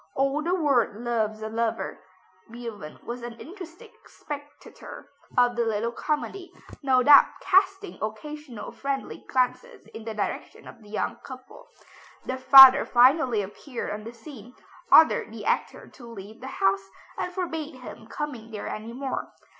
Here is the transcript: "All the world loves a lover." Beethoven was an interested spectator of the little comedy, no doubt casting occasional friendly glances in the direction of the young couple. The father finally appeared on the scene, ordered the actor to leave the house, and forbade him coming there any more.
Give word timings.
"All 0.15 0.41
the 0.41 0.55
world 0.55 0.95
loves 0.95 1.43
a 1.43 1.47
lover." 1.47 1.99
Beethoven 2.49 2.97
was 3.03 3.21
an 3.21 3.39
interested 3.39 3.91
spectator 4.07 5.07
of 5.37 5.55
the 5.55 5.63
little 5.63 5.91
comedy, 5.91 6.51
no 6.81 7.03
doubt 7.03 7.27
casting 7.39 7.99
occasional 8.01 8.71
friendly 8.71 9.23
glances 9.29 9.85
in 9.93 10.03
the 10.03 10.15
direction 10.15 10.67
of 10.67 10.81
the 10.81 10.89
young 10.89 11.17
couple. 11.17 11.67
The 12.25 12.37
father 12.39 12.83
finally 12.83 13.43
appeared 13.43 13.91
on 13.91 14.03
the 14.03 14.11
scene, 14.11 14.55
ordered 14.91 15.31
the 15.31 15.45
actor 15.45 15.87
to 15.89 16.07
leave 16.11 16.41
the 16.41 16.47
house, 16.47 16.89
and 17.19 17.31
forbade 17.31 17.75
him 17.75 18.07
coming 18.07 18.49
there 18.49 18.67
any 18.69 18.93
more. 18.93 19.31